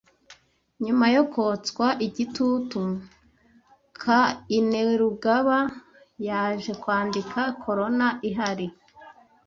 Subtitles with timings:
[0.85, 2.81] Nyuma yo kotswa igitutu,
[4.01, 5.57] Kainerugaba
[6.27, 8.67] yaje kwandika corona ihari